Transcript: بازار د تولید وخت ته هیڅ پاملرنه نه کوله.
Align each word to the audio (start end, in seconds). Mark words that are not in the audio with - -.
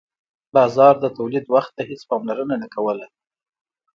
بازار 0.55 0.95
د 1.03 1.05
تولید 1.17 1.45
وخت 1.55 1.71
ته 1.77 1.81
هیڅ 1.89 2.01
پاملرنه 2.09 2.55
نه 2.63 2.67
کوله. 2.75 3.05